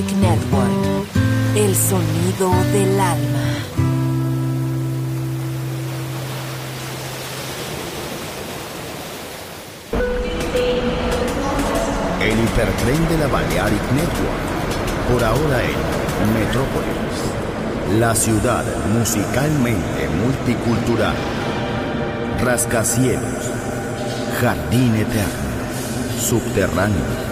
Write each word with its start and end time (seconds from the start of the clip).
Network. 0.00 1.06
El 1.54 1.76
sonido 1.76 2.50
del 2.72 2.98
alma. 2.98 3.44
El 12.22 12.40
hipertren 12.40 13.08
de 13.10 13.18
la 13.18 13.26
Balearic 13.26 13.82
Network. 13.92 15.12
Por 15.12 15.24
ahora 15.24 15.62
en 15.62 16.32
Metrópolis. 16.40 18.00
La 18.00 18.14
ciudad 18.14 18.64
musicalmente 18.98 20.08
multicultural. 20.22 21.16
Rascacielos. 22.42 23.50
Jardín 24.40 24.94
eterno. 24.94 25.52
Subterráneo. 26.18 27.31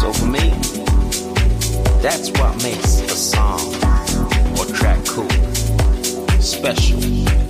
So 0.00 0.12
for 0.12 0.26
me, 0.26 0.50
that's 2.02 2.30
what 2.32 2.60
makes 2.64 3.00
a 3.00 3.08
song 3.10 3.60
or 4.58 4.64
track 4.74 4.98
cool, 5.06 5.30
special. 6.40 7.49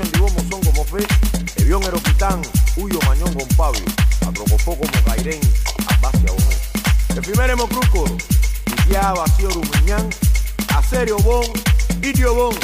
Potasio, 0.00 0.02
Andibomo, 0.02 0.50
son 0.50 0.60
como 0.62 0.84
fe, 0.84 1.06
Evión, 1.56 1.82
Eroquitán, 1.82 2.40
Huyo, 2.76 2.98
Mañón, 3.06 3.32
con 3.34 3.48
Pablo, 3.56 3.80
Atrocofó 4.26 4.76
como 4.76 5.04
Cairén, 5.04 5.40
Abacia, 5.88 6.30
Bono. 6.30 7.16
El 7.16 7.22
primer 7.22 7.50
Hemocruco, 7.50 8.04
Iquia, 8.66 9.12
Vacío, 9.12 9.50
Rumiñán, 9.50 10.08
Acerio, 10.74 11.16
Bon, 11.18 11.44
Idio, 12.02 12.34
Bon, 12.34 12.56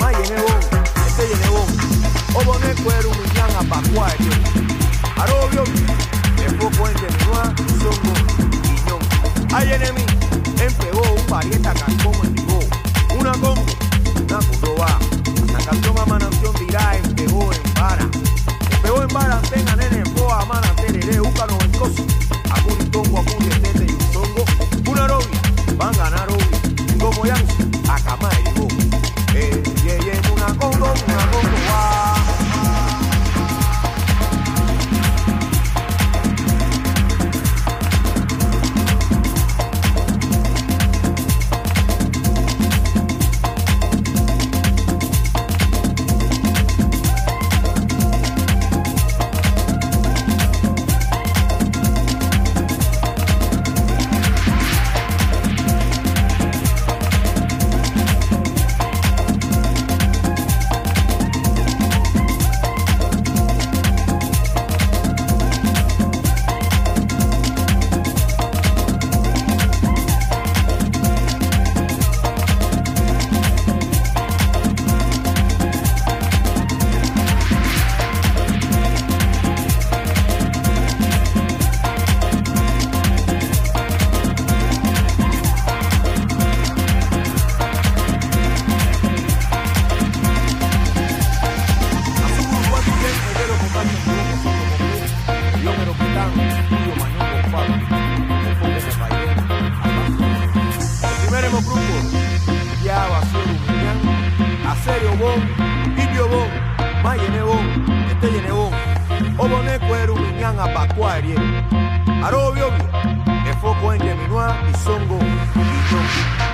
Mayene, 0.00 0.42
Bon, 0.42 0.60
Estelle, 1.06 1.48
Bon, 1.48 2.40
Obone, 2.42 2.74
Cuero, 2.82 3.12
Rumiñán, 3.12 3.50
Apacuá, 3.56 4.12
Arobio, 5.16 5.64
El 6.44 6.60
Foco, 6.60 6.88
Ente, 6.88 7.06
Minua, 7.18 7.54
Songo, 7.78 8.12
Guiñón. 8.62 9.54
Hay 9.54 9.72
enemi, 9.72 10.02
empegó 10.60 11.02
un 11.12 11.22
parieta, 11.26 11.72
Cancón, 11.74 12.14
Endigó, 12.24 12.60
una 13.18 13.32
congo, 13.32 13.64
una 14.28 14.38
curoba. 14.38 15.19
La 15.52 15.58
canción 15.64 15.98
a 15.98 16.06
mananción 16.06 16.54
dirá 16.58 16.96
en 16.96 17.14
pegó 17.14 17.52
en 17.52 17.74
vara. 17.74 18.02
En 18.02 18.82
pegó 18.82 19.02
en 19.02 19.08
vara, 19.08 19.40
tenga 19.42 19.76
nene, 19.76 20.02
en 20.06 20.14
boa, 20.14 20.44
mana, 20.44 20.74
tereré, 20.76 21.20
úcano, 21.20 21.58
en 21.62 21.72
coso. 21.72 22.09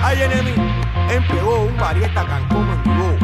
Hay 0.07 0.23
enemy, 0.23 0.55
empegó 1.11 1.65
un 1.65 1.77
parieta 1.77 2.25
cancón 2.25 2.69
en 2.69 2.83
vivo. 2.85 3.19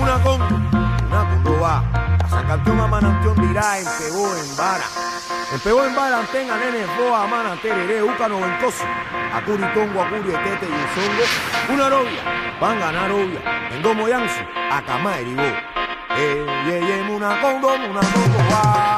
Una 0.00 0.22
con, 0.22 0.40
una 0.40 1.42
con 1.42 1.62
va. 1.62 1.82
A 2.24 2.28
San 2.28 2.46
Canción 2.46 2.78
a 2.78 2.86
Manantión 2.86 3.34
dirá, 3.40 3.78
empegó 3.80 4.36
en 4.36 4.56
vara. 4.56 4.84
Empegó 5.52 5.84
en 5.84 5.96
vara, 5.96 6.20
antenga, 6.20 6.56
nene, 6.58 6.86
boa, 6.96 7.26
mana, 7.26 7.56
tereré, 7.60 8.04
úcano, 8.04 8.40
ventoso. 8.40 8.84
Acuri, 9.34 9.64
tongo, 9.74 10.00
acuri, 10.00 10.30
tete 10.30 10.66
y 10.66 10.94
songo. 10.94 11.74
Una 11.74 11.90
novia, 11.90 12.56
van 12.60 12.78
ganar 12.78 13.10
obvia. 13.10 13.40
En 13.72 13.82
Domo 13.82 14.08
Yansu, 14.08 14.40
a 14.70 14.80
Cama, 14.82 15.16
Eh, 16.20 16.44
ye, 16.66 16.80
ye, 16.80 17.14
una 17.14 17.40
congo, 17.40 17.68
una 17.68 18.00
congo, 18.00 18.97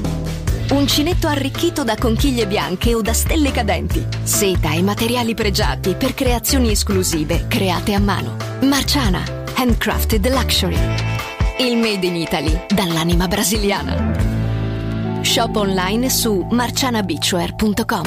Uncinetto 0.71 1.27
arricchito 1.27 1.83
da 1.83 1.95
conchiglie 1.97 2.47
bianche 2.47 2.95
o 2.95 3.01
da 3.01 3.13
stelle 3.13 3.51
cadenti. 3.51 4.07
Seta 4.23 4.71
e 4.71 4.81
materiali 4.81 5.33
pregiati 5.33 5.95
per 5.95 6.13
creazioni 6.13 6.71
esclusive 6.71 7.45
create 7.47 7.93
a 7.93 7.99
mano. 7.99 8.37
Marciana, 8.61 9.21
handcrafted 9.55 10.25
luxury. 10.29 10.77
Il 11.59 11.75
made 11.75 12.05
in 12.05 12.15
Italy 12.15 12.65
dall'anima 12.69 13.27
brasiliana. 13.27 15.19
Shop 15.21 15.53
online 15.57 16.09
su 16.09 16.47
marcianabeachwear.com. 16.49 18.05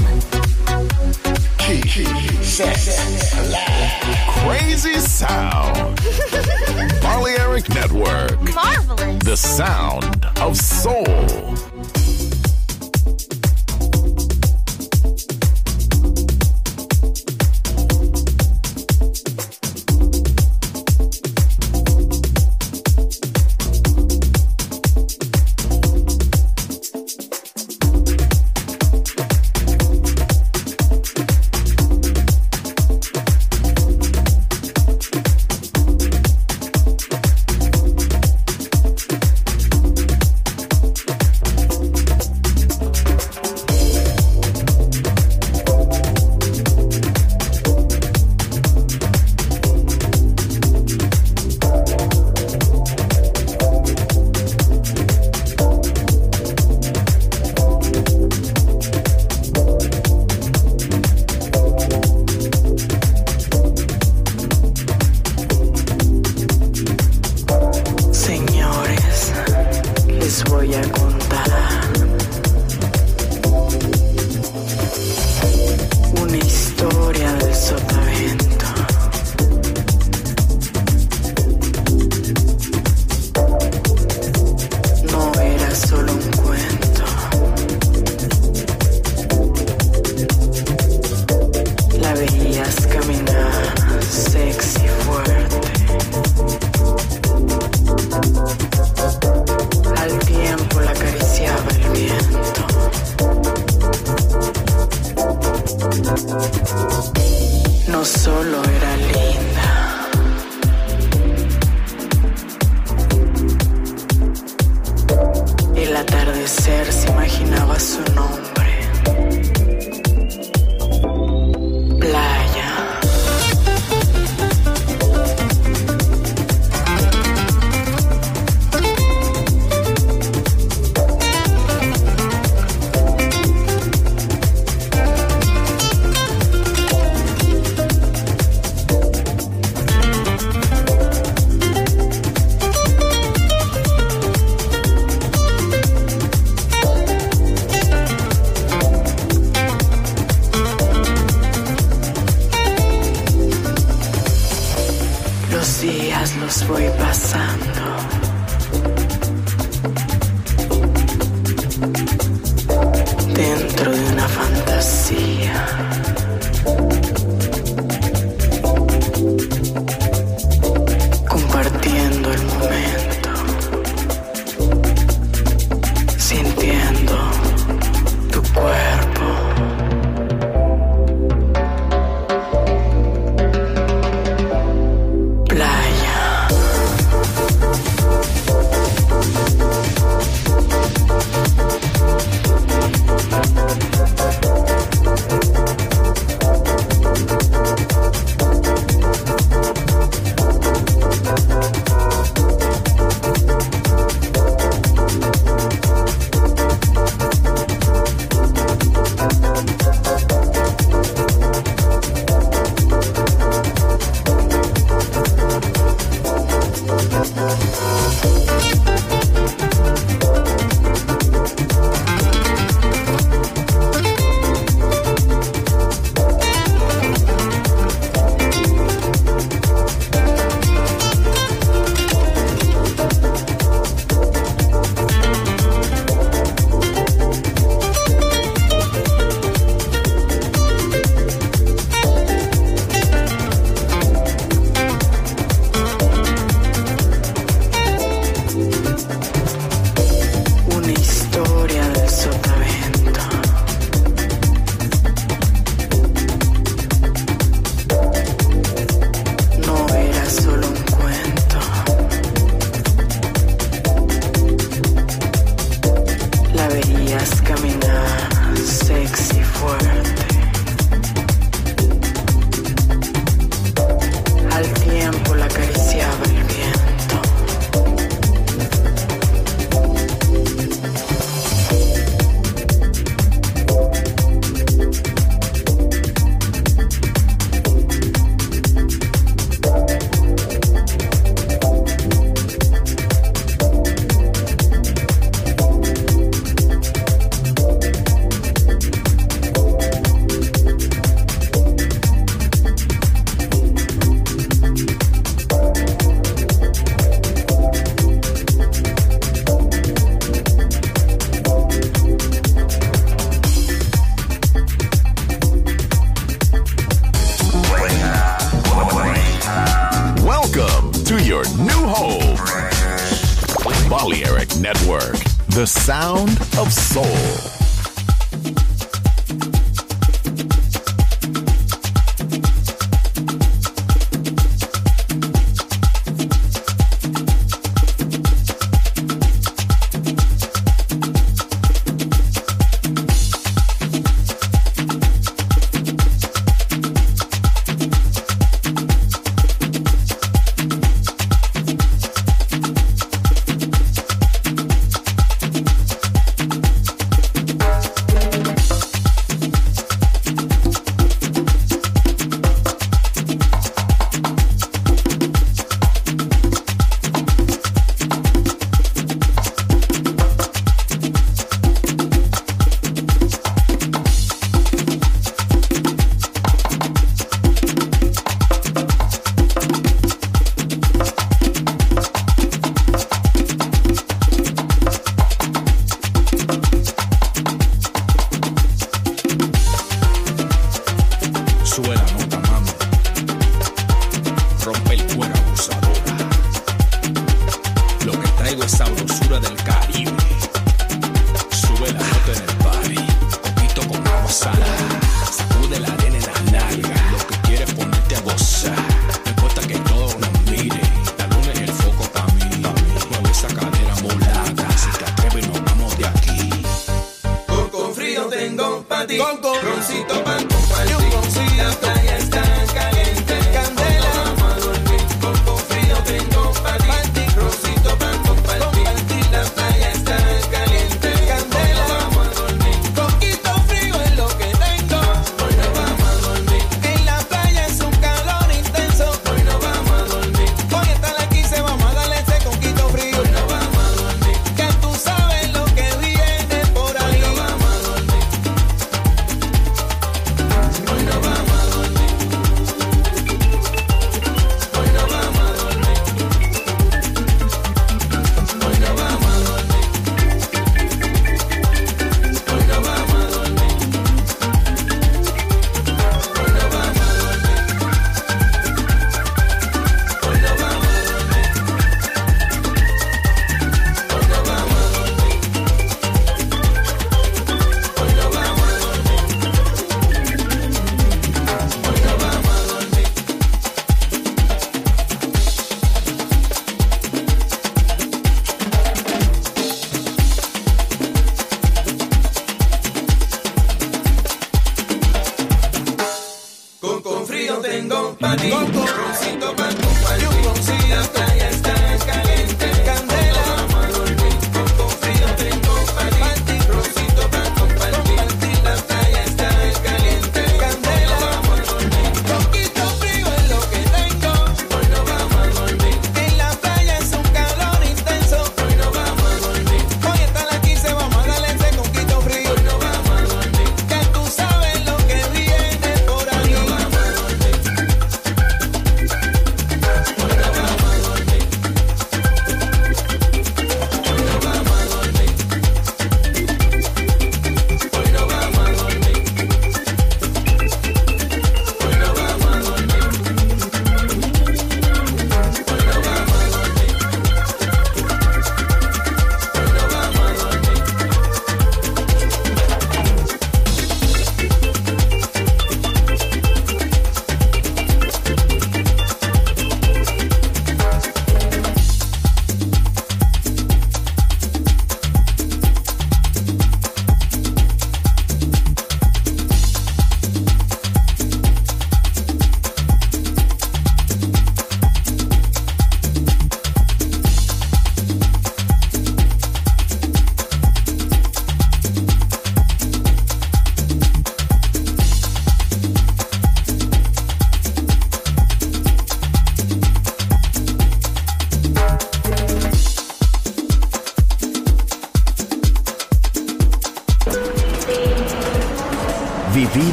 Crazy 4.46 4.98
sound. 5.00 6.00
Balearic 7.02 7.68
Network. 7.68 8.40
Marvelous. 8.54 9.22
The 9.22 9.36
sound 9.36 10.26
of 10.40 10.56
soul. 10.56 11.73